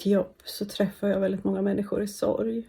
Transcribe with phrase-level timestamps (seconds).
[0.00, 2.68] mitt jobb så träffar jag väldigt många människor i sorg.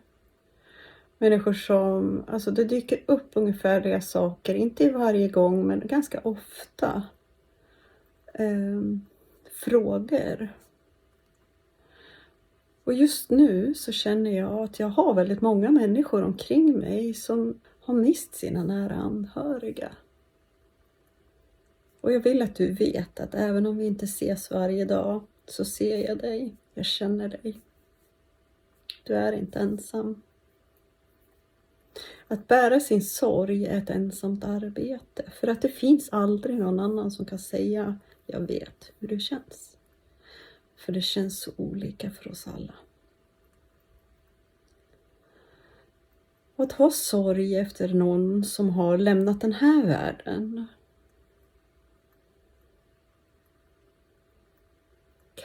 [1.17, 7.03] Människor som, alltså det dyker upp ungefärliga saker, inte varje gång men ganska ofta.
[8.33, 8.81] Eh,
[9.51, 10.49] frågor.
[12.83, 17.59] Och just nu så känner jag att jag har väldigt många människor omkring mig som
[17.79, 19.91] har mist sina nära anhöriga.
[22.01, 25.65] Och jag vill att du vet att även om vi inte ses varje dag så
[25.65, 27.61] ser jag dig, jag känner dig.
[29.03, 30.21] Du är inte ensam.
[32.27, 37.11] Att bära sin sorg är ett ensamt arbete för att det finns aldrig någon annan
[37.11, 39.77] som kan säga jag vet hur det känns.
[40.75, 42.73] För det känns så olika för oss alla.
[46.55, 50.67] Och att ha sorg efter någon som har lämnat den här världen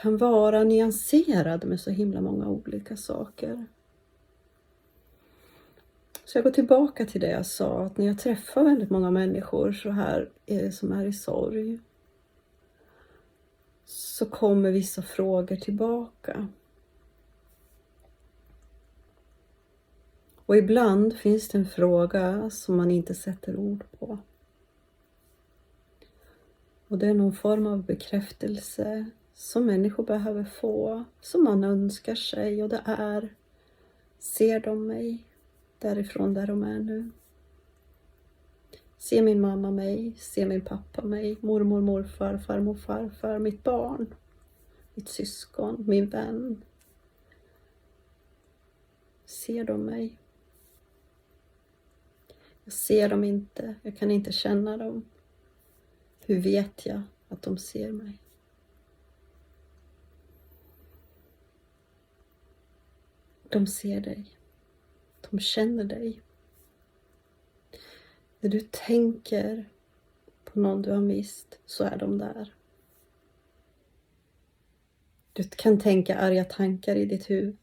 [0.01, 3.65] kan vara nyanserad med så himla många olika saker.
[6.25, 9.71] Så jag går tillbaka till det jag sa, att när jag träffar väldigt många människor
[9.71, 11.79] så här eh, som är i sorg
[13.85, 16.47] så kommer vissa frågor tillbaka.
[20.45, 24.17] Och ibland finns det en fråga som man inte sätter ord på.
[26.87, 32.63] Och det är någon form av bekräftelse som människor behöver få, som man önskar sig
[32.63, 33.35] och det är
[34.19, 35.23] Ser de mig
[35.79, 37.11] därifrån där de är nu?
[38.97, 40.13] Ser min mamma mig?
[40.17, 41.37] Ser min pappa mig?
[41.41, 44.15] Mormor, morfar, farmor, farfar, mitt barn,
[44.93, 46.61] mitt syskon, min vän?
[49.25, 50.17] Ser de mig?
[52.63, 55.05] Jag ser dem inte, jag kan inte känna dem.
[56.19, 58.19] Hur vet jag att de ser mig?
[63.49, 64.25] De ser dig.
[65.29, 66.21] De känner dig.
[68.39, 69.69] När du tänker
[70.43, 72.53] på någon du har mist så är de där.
[75.33, 77.57] Du kan tänka arga tankar i ditt huvud.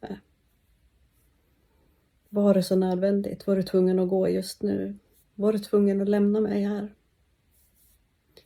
[2.28, 3.46] Var det så nödvändigt?
[3.46, 4.98] Var du tvungen att gå just nu?
[5.34, 6.94] Var du tvungen att lämna mig här?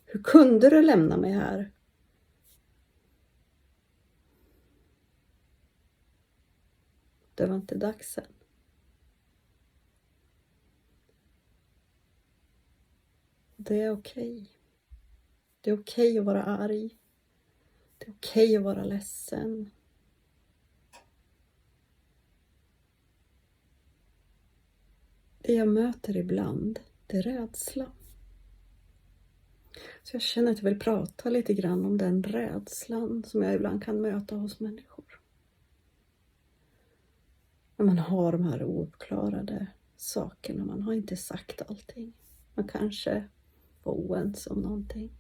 [0.05, 1.71] Hur kunde du lämna mig här?
[7.39, 8.25] Det var inte dags än.
[13.57, 14.33] Det är okej.
[14.33, 14.47] Okay.
[15.61, 16.99] Det är okej okay att vara arg.
[17.99, 19.71] Det är okej okay att vara ledsen.
[25.39, 27.93] Det jag möter ibland, det är rädsla.
[30.03, 33.85] Så jag känner att jag vill prata lite grann om den rädslan som jag ibland
[33.85, 35.08] kan möta hos människor.
[37.79, 39.67] När man har de här ouppklarade
[39.97, 42.13] sakerna, man har inte sagt allting.
[42.55, 43.25] Man kanske
[43.83, 45.13] var oense om någonting.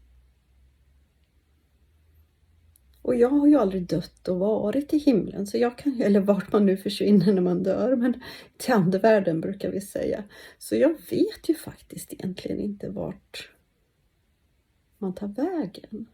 [3.03, 6.53] Och jag har ju aldrig dött och varit i himlen, så jag kan, eller vart
[6.53, 8.23] man nu försvinner när man dör, men
[8.57, 10.25] till andevärlden brukar vi säga.
[10.59, 13.51] Så jag vet ju faktiskt egentligen inte vart
[14.99, 16.07] man tar vägen.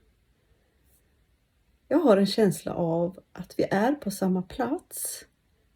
[1.88, 5.26] Jag har en känsla av att vi är på samma plats,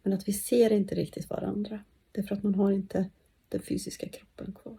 [0.09, 1.83] men att vi ser inte riktigt varandra.
[2.11, 3.09] Det är för att man har inte
[3.49, 4.77] den fysiska kroppen kvar.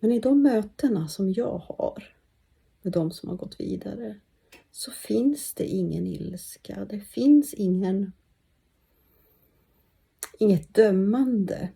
[0.00, 2.14] Men i de mötena som jag har
[2.82, 4.20] med de som har gått vidare
[4.70, 6.84] så finns det ingen ilska.
[6.84, 8.12] Det finns ingen
[10.38, 11.72] inget dömande.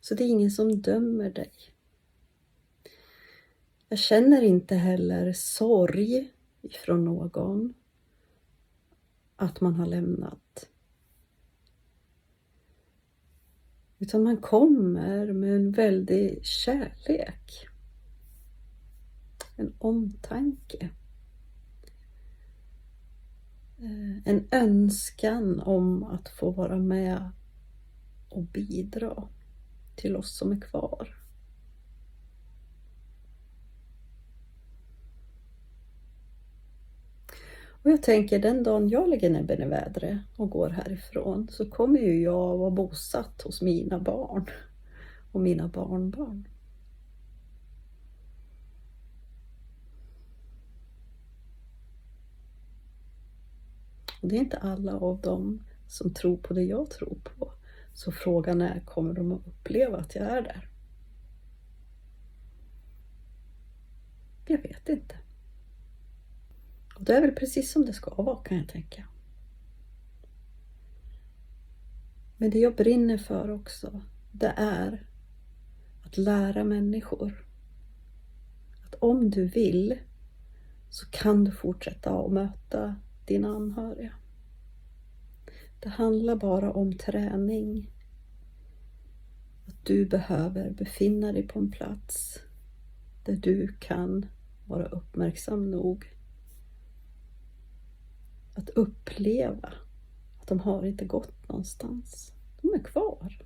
[0.00, 1.52] Så det är ingen som dömer dig.
[3.92, 6.30] Jag känner inte heller sorg
[6.62, 7.74] ifrån någon
[9.36, 10.68] att man har lämnat.
[13.98, 17.68] Utan man kommer med en väldig kärlek.
[19.56, 20.90] En omtanke.
[23.78, 27.30] Eh, en önskan om att få vara med
[28.28, 29.28] och bidra
[29.96, 31.19] till oss som är kvar.
[37.82, 41.98] Och jag tänker den dagen jag lägger näbben i vädret och går härifrån så kommer
[41.98, 44.46] ju jag vara bosatt hos mina barn
[45.32, 46.48] och mina barnbarn.
[54.22, 57.52] Och det är inte alla av dem som tror på det jag tror på.
[57.94, 60.68] Så frågan är, kommer de att uppleva att jag är där?
[64.46, 65.14] Jag vet inte.
[67.00, 69.04] Och det är väl precis som det ska vara kan jag tänka.
[72.36, 74.02] Men det jag brinner för också,
[74.32, 75.06] det är
[76.02, 77.44] att lära människor
[78.86, 79.98] att om du vill
[80.90, 84.12] så kan du fortsätta att möta dina anhöriga.
[85.80, 87.90] Det handlar bara om träning.
[89.66, 92.42] Att du behöver befinna dig på en plats
[93.24, 94.26] där du kan
[94.66, 96.19] vara uppmärksam nog
[98.60, 99.72] att uppleva
[100.40, 102.32] att de har inte gått någonstans.
[102.62, 103.42] De är kvar.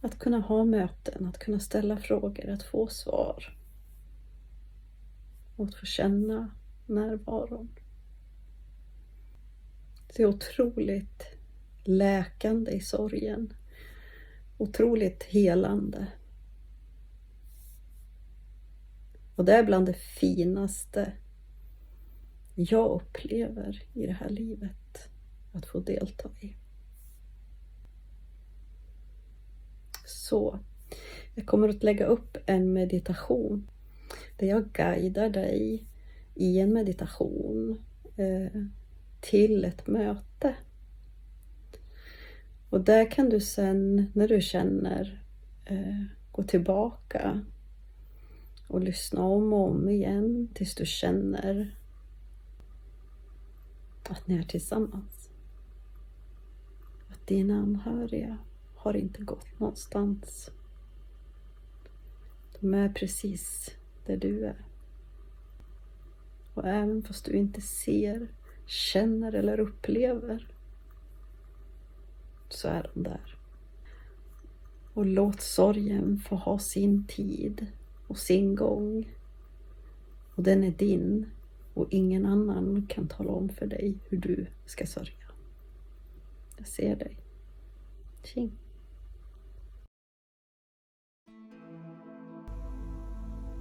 [0.00, 3.56] Att kunna ha möten, att kunna ställa frågor, att få svar.
[5.56, 6.50] Och att få känna
[6.86, 7.68] närvaron.
[10.16, 11.24] Det är otroligt
[11.84, 13.54] läkande i sorgen.
[14.58, 16.06] Otroligt helande.
[19.36, 21.12] Och det är bland det finaste
[22.54, 25.08] jag upplever i det här livet
[25.52, 26.56] att få delta i.
[30.06, 30.58] Så
[31.34, 33.70] jag kommer att lägga upp en meditation
[34.36, 35.84] där jag guidar dig
[36.34, 37.84] i en meditation
[38.16, 38.62] eh,
[39.20, 40.54] till ett möte.
[42.70, 45.22] Och där kan du sen när du känner
[45.64, 46.02] eh,
[46.32, 47.44] gå tillbaka
[48.68, 51.76] och lyssna om och om igen tills du känner
[54.10, 55.30] att ni är tillsammans.
[57.08, 58.38] Att dina anhöriga
[58.74, 60.50] har inte gått någonstans.
[62.60, 63.70] De är precis
[64.06, 64.64] där du är.
[66.54, 68.28] Och även fast du inte ser,
[68.66, 70.46] känner eller upplever
[72.48, 73.36] så är de där.
[74.94, 77.66] Och låt sorgen få ha sin tid
[78.06, 79.08] och sin gång.
[80.34, 81.30] Och den är din
[81.74, 85.12] och ingen annan kan tala om för dig hur du ska sörja.
[86.56, 87.18] Jag ser dig.
[88.24, 88.52] Tjing.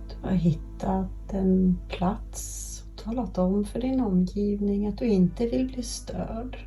[0.10, 5.68] Du har hittat en plats och talat om för din omgivning att du inte vill
[5.68, 6.58] bli störd.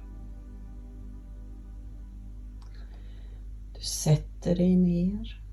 [3.74, 5.45] Du sätter dig ner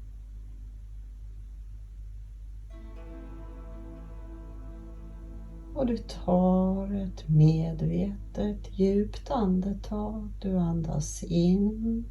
[5.83, 10.29] Och du tar ett medvetet djupt andetag.
[10.41, 12.05] Du andas in.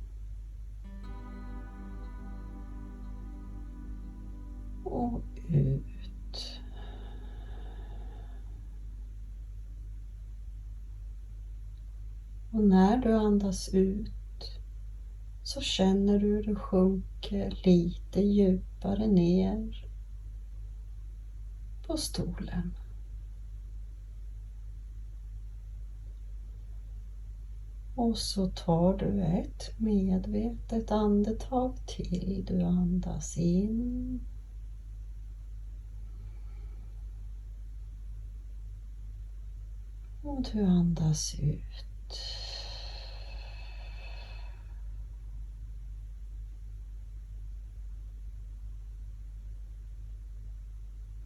[4.85, 6.61] Och ut.
[12.51, 14.61] Och när du andas ut
[15.43, 19.87] så känner du hur du sjunker lite djupare ner
[21.87, 22.73] på stolen.
[28.03, 32.45] Och så tar du ett medvetet andetag till.
[32.49, 34.21] Du andas in.
[40.23, 42.19] Och du andas ut.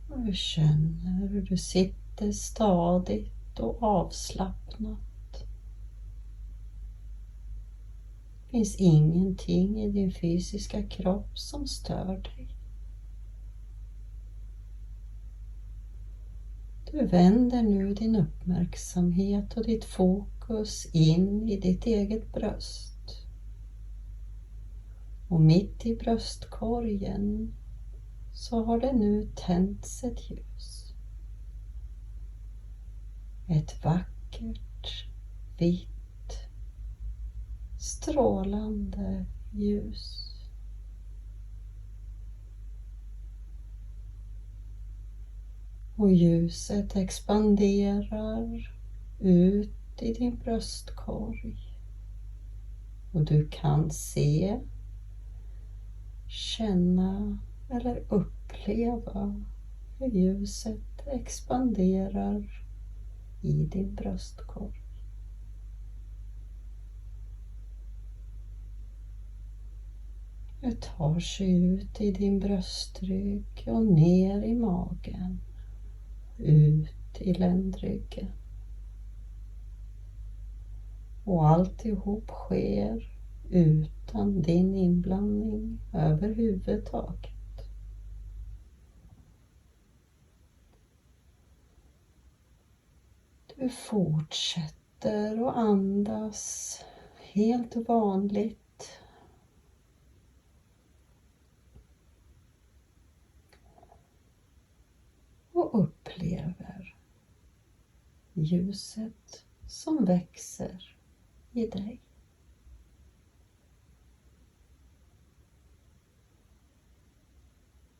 [0.08, 5.05] Och du känner hur du sitter stadigt och avslappnat.
[8.50, 12.48] Finns ingenting i din fysiska kropp som stör dig.
[16.90, 23.26] Du vänder nu din uppmärksamhet och ditt fokus in i ditt eget bröst.
[25.28, 27.54] Och mitt i bröstkorgen
[28.32, 30.94] så har det nu tänts ett ljus.
[33.48, 35.06] Ett vackert,
[35.58, 35.95] vitt
[37.78, 40.32] strålande ljus.
[45.96, 48.72] Och ljuset expanderar
[49.20, 51.56] ut i din bröstkorg.
[53.12, 54.60] Och du kan se,
[56.28, 59.42] känna eller uppleva
[59.98, 62.64] hur ljuset expanderar
[63.42, 64.85] i din bröstkorg.
[70.72, 75.40] tar sig ut i din bröstrygg och ner i magen.
[76.38, 78.28] Ut i ländryggen.
[81.24, 83.16] Och alltihop sker
[83.50, 87.30] utan din inblandning överhuvudtaget.
[93.56, 96.80] Du fortsätter att andas
[97.18, 98.65] helt vanligt
[105.76, 106.96] upplever
[108.34, 110.96] ljuset som växer
[111.52, 112.00] i dig.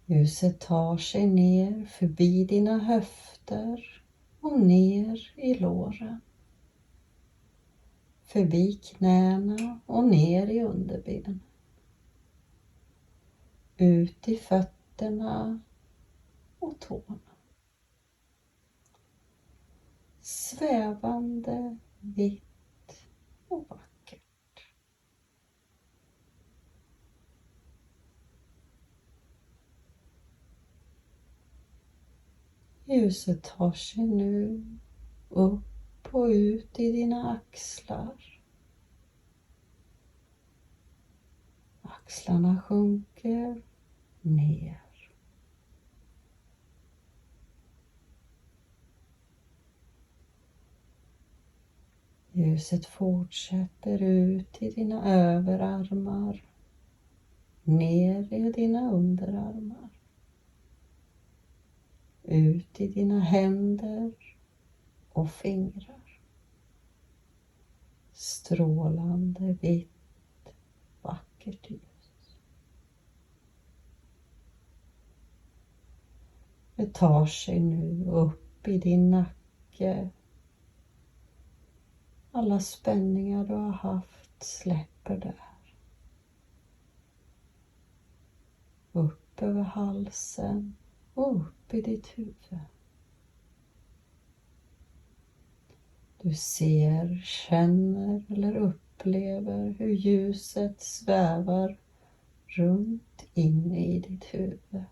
[0.06, 4.02] Ljuset tar sig ner förbi dina höfter
[4.40, 6.21] och ner i låren.
[8.23, 11.40] Förbi knäna och ner i underbenen.
[13.76, 15.61] Ut i fötterna
[16.59, 17.25] och tårna.
[20.26, 23.06] Svävande, vitt
[23.49, 24.66] och vackert.
[32.85, 34.64] Ljuset tar sig nu
[35.28, 38.40] upp och ut i dina axlar.
[41.83, 43.62] Axlarna sjunker
[44.21, 44.86] ner.
[52.37, 56.45] Ljuset fortsätter ut i dina överarmar,
[57.64, 59.90] ner i dina underarmar
[62.23, 64.12] ut i dina händer
[65.12, 66.21] och fingrar.
[68.12, 70.55] Strålande vitt,
[71.02, 72.37] vackert ljus.
[76.76, 80.11] Det tar sig nu upp i din nacke.
[82.37, 85.75] Alla spänningar du har haft släpper där.
[88.93, 90.76] Upp över halsen
[91.14, 92.59] och upp i ditt huvud.
[96.23, 101.78] Du ser, känner eller upplever hur ljuset svävar
[102.47, 104.85] runt inne i ditt huvud.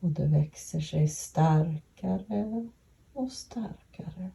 [0.00, 2.70] Och det växer sig starkare
[3.12, 4.30] och starkare.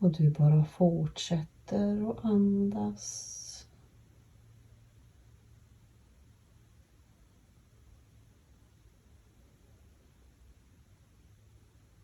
[0.00, 3.36] Och du bara fortsätter och andas.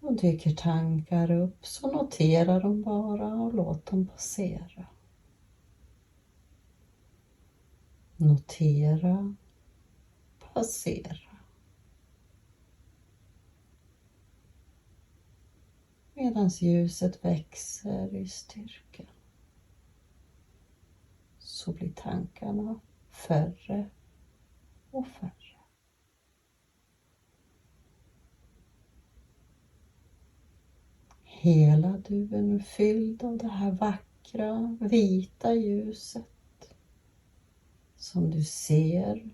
[0.01, 4.87] Och dyker tankar upp så notera dem bara och låt dem passera.
[8.17, 9.35] Notera,
[10.55, 11.26] passera.
[16.19, 19.05] Medan ljuset växer i styrka
[21.39, 22.81] så blir tankarna
[23.11, 23.91] färre
[24.91, 25.61] och färre.
[31.23, 36.75] Hela du är nu fylld av det här vackra vita ljuset
[37.97, 39.31] som du ser,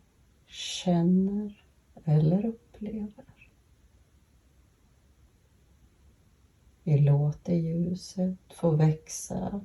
[0.47, 1.65] känner
[2.05, 3.32] eller upplever.
[6.83, 9.61] Vi låter ljuset få växa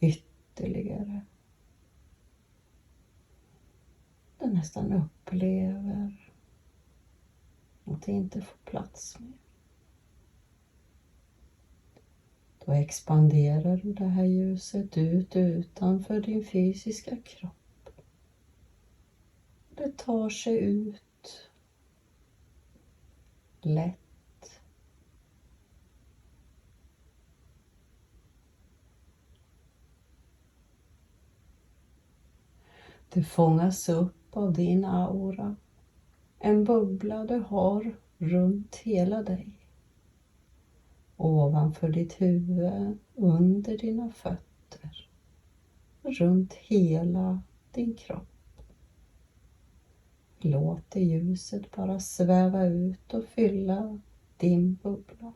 [0.00, 1.22] ytterligare
[4.44, 6.30] du nästan upplever
[7.84, 9.32] att det inte får plats mer.
[12.64, 17.90] Då expanderar du det här ljuset ut utanför din fysiska kropp.
[19.74, 21.50] Det tar sig ut
[23.60, 24.03] lätt
[33.14, 35.56] Det fångas upp av din aura.
[36.38, 39.58] En bubbla du har runt hela dig.
[41.16, 45.08] Ovanför ditt huvud, under dina fötter.
[46.02, 47.42] Runt hela
[47.72, 48.62] din kropp.
[50.38, 54.00] Låt det ljuset bara sväva ut och fylla
[54.36, 55.32] din bubbla.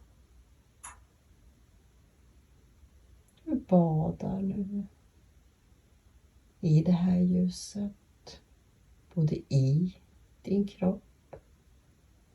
[3.44, 4.86] Du badar nu
[6.60, 8.40] i det här ljuset
[9.14, 9.96] både i
[10.42, 11.36] din kropp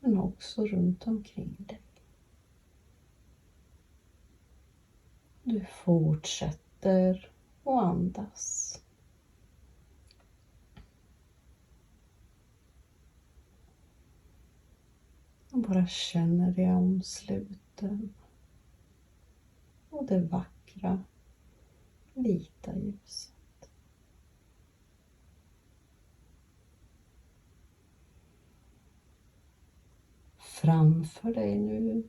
[0.00, 1.80] men också runt omkring dig.
[5.42, 7.30] Du fortsätter
[7.64, 8.80] att andas.
[15.50, 18.14] Och bara känner dig omsluten
[19.90, 21.04] och det vackra
[22.14, 23.33] vita ljuset.
[30.54, 32.02] Framför dig nu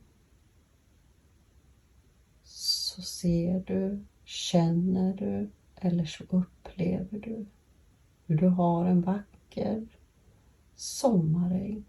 [2.42, 7.46] så ser du, känner du eller så upplever du
[8.26, 9.86] hur du har en vacker
[10.74, 11.84] sommaräng.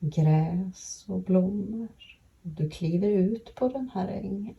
[0.00, 2.18] Gräs och blommor.
[2.42, 4.56] Du kliver ut på den här ängen.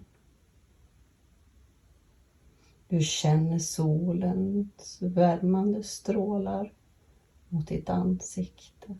[2.87, 6.73] Du känner solens värmande strålar
[7.49, 8.95] mot ditt ansikte.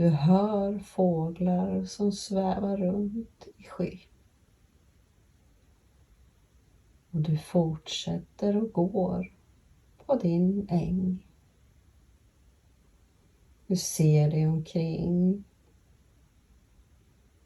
[0.00, 3.98] Du hör fåglar som svävar runt i skyn.
[7.10, 9.34] Och du fortsätter och går
[10.06, 11.26] på din äng.
[13.66, 15.44] Du ser dig omkring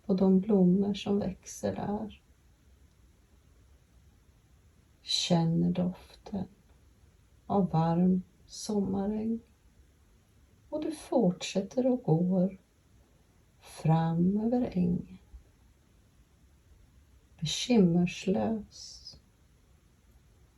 [0.06, 2.22] på de blommor som växer där.
[5.02, 6.46] Känner doften
[7.46, 9.40] av varm sommaräng
[10.74, 12.58] och du fortsätter och går
[13.60, 15.18] fram över ängen.
[17.40, 19.16] Bekymmerslös,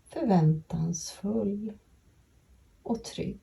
[0.04, 1.72] förväntansfull
[2.82, 3.40] och trygg.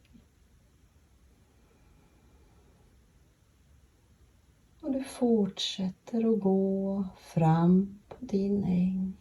[4.82, 9.18] Och du fortsätter att gå fram på din äng.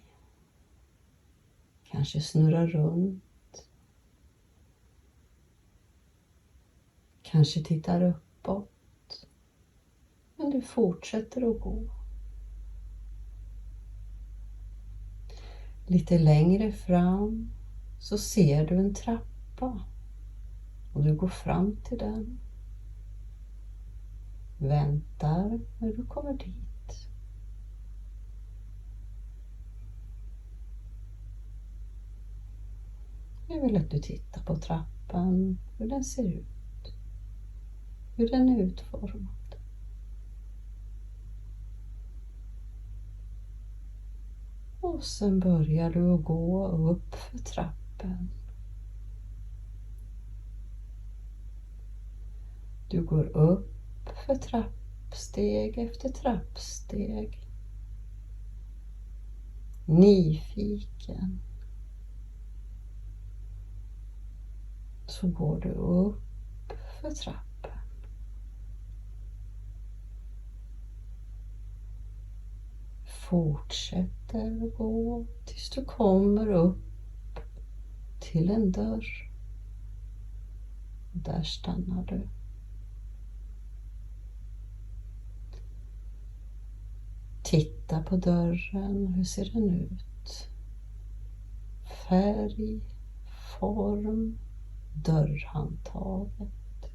[1.84, 3.31] Kanske snurra runt
[7.32, 9.26] Kanske tittar uppåt.
[10.36, 11.82] Men du fortsätter att gå.
[15.86, 17.50] Lite längre fram
[18.00, 19.84] så ser du en trappa
[20.92, 22.38] och du går fram till den.
[24.58, 27.08] Väntar när du kommer dit.
[33.48, 36.51] Jag vill att du tittar på trappan, hur den ser ut
[38.22, 39.56] hur den är utformad.
[44.80, 48.30] Och sen börjar du att gå upp för trappen.
[52.88, 57.48] Du går upp för trappsteg efter trappsteg.
[59.86, 61.40] Nyfiken.
[65.06, 66.22] Så går du upp
[67.00, 67.51] för trappen.
[73.32, 77.40] Fortsätter gå tills du kommer upp
[78.20, 79.30] till en dörr.
[81.12, 82.28] Där stannar du.
[87.42, 90.48] Titta på dörren, hur ser den ut?
[92.08, 92.80] Färg,
[93.60, 94.38] form,
[94.94, 96.90] dörrhandtaget.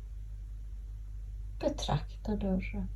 [1.60, 2.88] Betrakta dörren.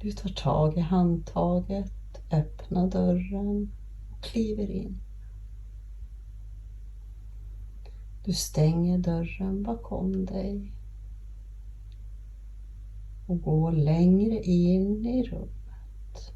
[0.00, 1.92] Du tar tag i handtaget,
[2.30, 3.70] öppnar dörren
[4.10, 5.00] och kliver in.
[8.24, 10.72] Du stänger dörren bakom dig
[13.26, 16.32] och går längre in i rummet.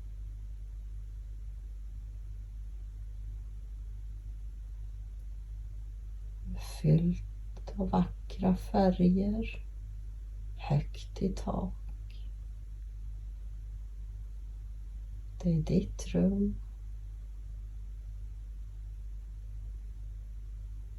[6.82, 9.64] Fyllt av vackra färger,
[10.56, 11.83] högt i tak.
[15.44, 16.54] Det är ditt rum.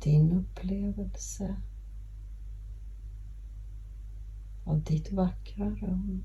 [0.03, 1.55] Din upplevelse
[4.63, 6.23] av ditt vackra rum.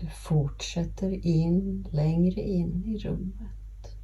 [0.00, 3.96] Du fortsätter in, längre in i rummet.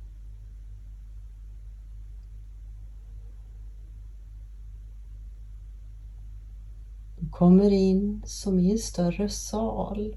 [7.19, 10.17] Du kommer in som i en större sal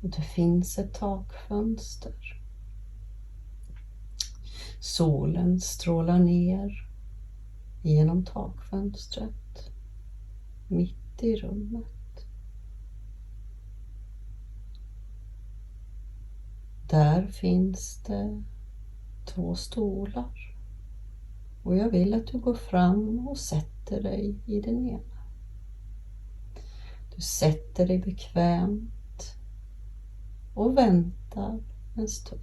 [0.00, 2.42] och det finns ett takfönster.
[4.80, 6.88] Solen strålar ner
[7.82, 9.72] genom takfönstret
[10.68, 12.26] mitt i rummet.
[16.90, 18.42] Där finns det
[19.24, 20.56] två stolar
[21.62, 25.16] och jag vill att du går fram och sätter dig i den ena.
[27.14, 28.95] Du sätter dig bekvämt
[30.56, 31.60] och väntar
[31.94, 32.40] en stund.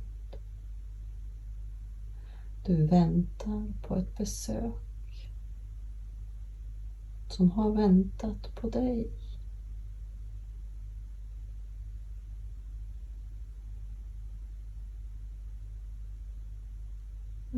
[2.66, 5.32] Du väntar på ett besök
[7.28, 9.12] som har väntat på dig.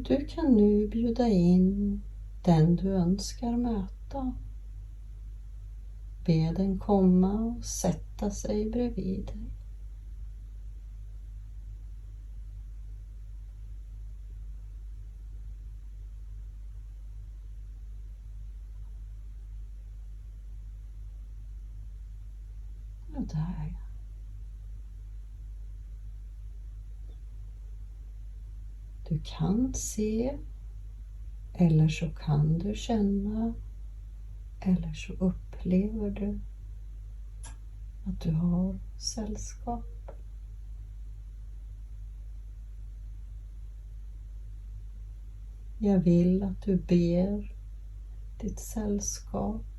[0.08, 2.02] du kan nu bjuda in
[2.44, 4.34] den du önskar möta.
[6.26, 9.64] Be den komma och sätta sig bredvid dig.
[23.34, 23.76] Där.
[29.10, 30.38] Du kan se
[31.54, 33.54] eller så kan du känna
[34.60, 36.40] eller så upplever du
[38.06, 40.12] att du har sällskap.
[45.78, 47.56] Jag vill att du ber
[48.40, 49.75] ditt sällskap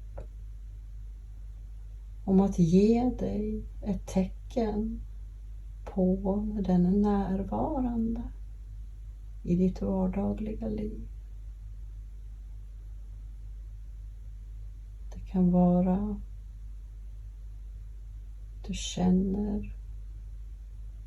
[2.27, 5.01] om att ge dig ett tecken
[5.85, 8.23] på när den är närvarande
[9.43, 11.09] i ditt vardagliga liv.
[15.13, 16.21] Det kan vara
[18.67, 19.77] du känner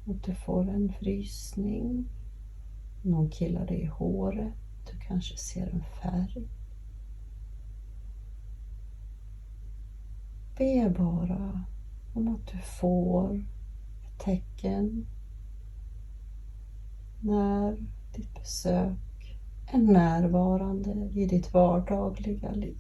[0.06, 2.06] att du får en frysning,
[3.02, 4.54] någon killar dig i håret,
[4.92, 6.48] du kanske ser en färg.
[10.60, 11.64] Be bara
[12.14, 15.06] om att du får ett tecken
[17.20, 17.78] när
[18.16, 22.78] ditt besök är närvarande i ditt vardagliga liv.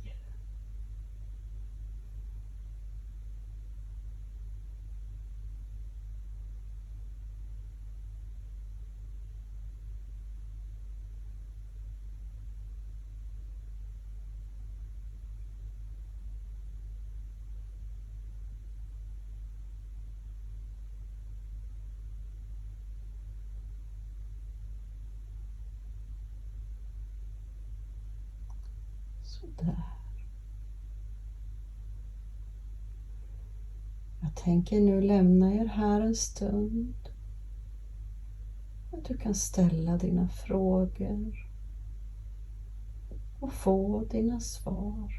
[29.23, 29.83] Sådär.
[34.21, 36.95] Jag tänker nu lämna er här en stund.
[38.93, 41.49] Att du kan ställa dina frågor
[43.39, 45.13] och få dina svar.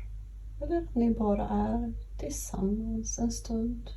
[0.61, 3.91] Eller att ni bara är tillsammans en stund.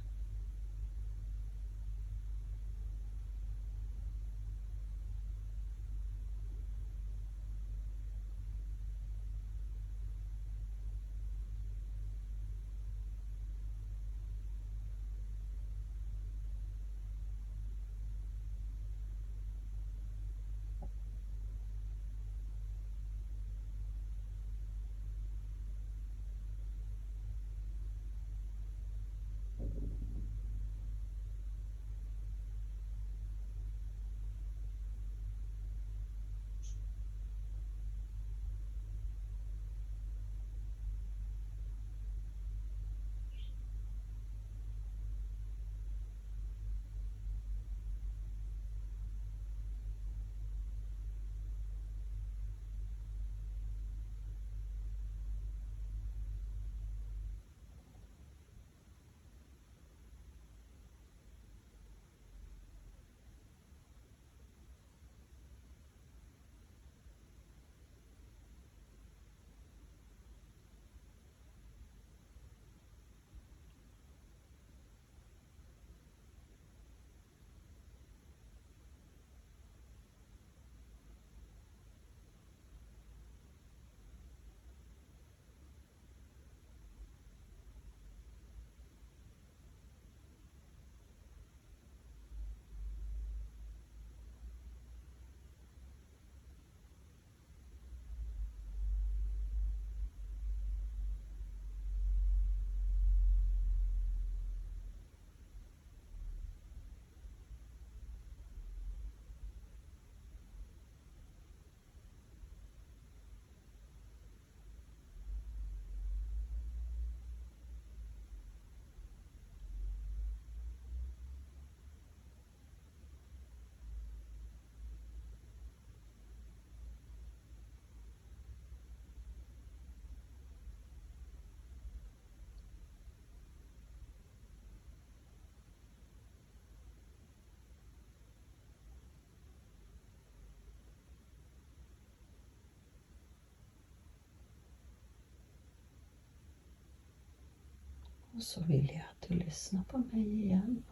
[148.43, 150.83] Så vill jag att du lyssnar på mig igen.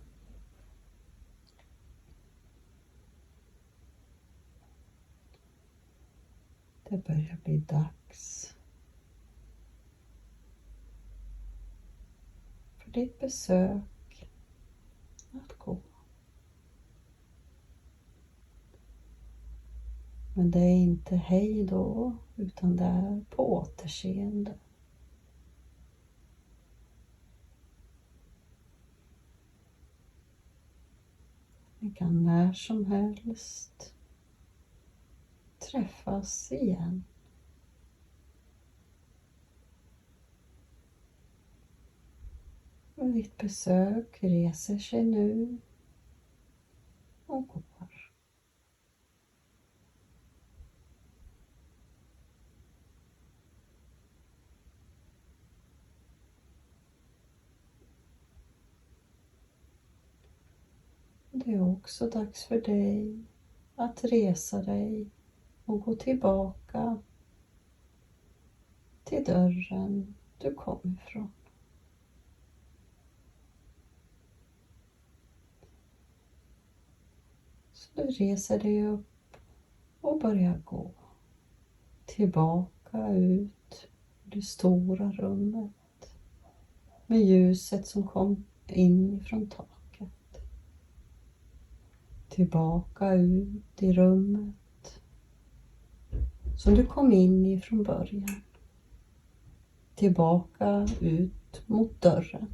[6.90, 8.56] Det börjar bli dags
[12.78, 14.28] för ditt besök
[15.32, 15.78] att gå.
[20.34, 24.54] Men det är inte hej då, utan det är på återseende.
[31.84, 33.94] Ni kan när som helst
[35.60, 37.04] träffas igen.
[42.96, 45.58] Och ditt besök reser sig nu
[47.26, 47.71] och går.
[61.46, 63.20] Det är också dags för dig
[63.76, 65.10] att resa dig
[65.66, 66.98] och gå tillbaka
[69.04, 71.32] till dörren du kom ifrån.
[77.74, 79.38] Så du reser dig upp
[80.02, 80.92] och börjar gå
[82.06, 83.88] tillbaka ut
[84.26, 86.14] i det stora rummet
[87.08, 89.71] med ljuset som kom in från taket
[92.32, 95.00] tillbaka ut i rummet
[96.58, 98.42] som du kom in i från början.
[99.96, 102.48] Tillbaka ut mot dörren.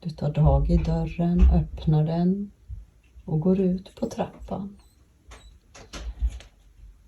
[0.00, 2.50] Du tar tag i dörren, öppnar den
[3.24, 4.76] och går ut på trappan.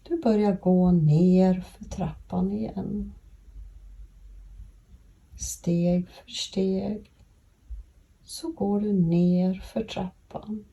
[0.03, 3.12] Du börjar gå ner för trappan igen.
[5.38, 7.11] Steg för steg
[8.24, 10.64] så går du ner för trappan trappan.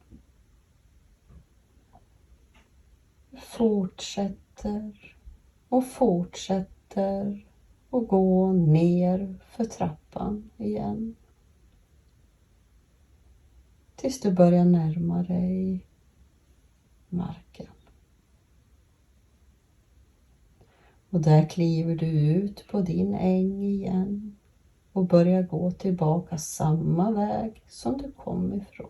[3.37, 5.15] Fortsätter
[5.69, 7.45] och fortsätter
[7.89, 11.15] och gå ner för trappan igen.
[13.95, 15.85] Tills du börjar närma dig
[17.09, 17.67] marken.
[21.09, 24.35] Och där kliver du ut på din äng igen
[24.91, 28.89] och börjar gå tillbaka samma väg som du kom ifrån.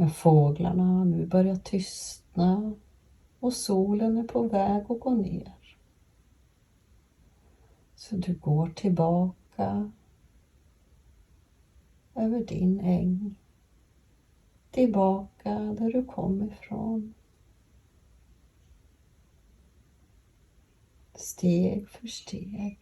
[0.00, 2.74] Men fåglarna har nu börjat tystna
[3.40, 5.76] och solen är på väg att gå ner.
[7.94, 9.90] Så du går tillbaka
[12.14, 13.34] över din äng.
[14.70, 17.14] Tillbaka där du kom ifrån.
[21.14, 22.78] Steg för steg.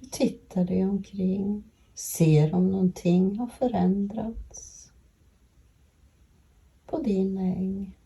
[0.00, 1.62] Du tittar dig omkring,
[1.94, 4.73] ser om någonting har förändrats
[6.94, 7.96] på din äng.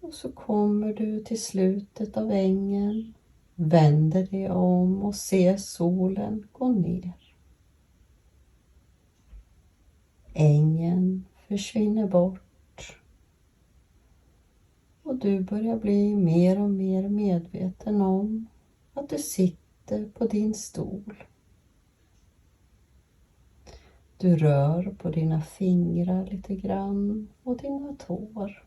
[0.00, 3.14] Och så kommer du till slutet av ängen,
[3.54, 7.34] vänder dig om och ser solen gå ner.
[10.34, 13.00] Ängen försvinner bort
[15.02, 18.46] och du börjar bli mer och mer medveten om
[18.94, 21.14] att du sitter på din stol.
[24.24, 28.64] Du rör på dina fingrar lite grann och dina tår.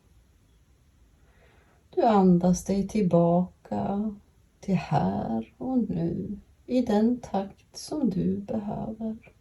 [1.96, 4.14] Du andas dig tillbaka
[4.60, 9.34] till här och nu i den takt som du behöver.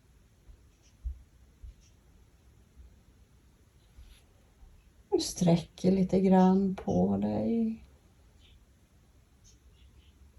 [5.11, 7.85] Du sträcker lite grann på dig.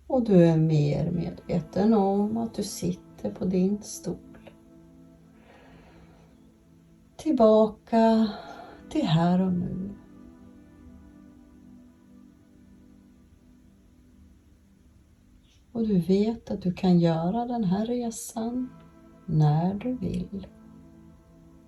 [0.07, 4.26] Och du är mer medveten om att du sitter på din stol
[7.17, 8.29] tillbaka
[8.89, 9.95] till här och nu.
[15.71, 18.69] Och du vet att du kan göra den här resan
[19.25, 20.47] när du vill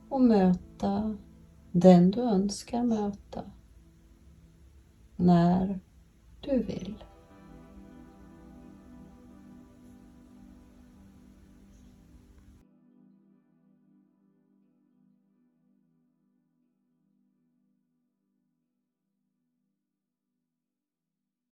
[0.10, 1.18] och möta
[1.72, 3.44] den du önskar möta
[5.16, 5.80] när
[6.42, 7.04] du vill.